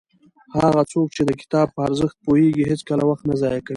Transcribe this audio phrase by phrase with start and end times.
[0.61, 3.69] هغه څوک چې د کتاب په ارزښت پوهېږي هېڅکله وخت نه ضایع کوي.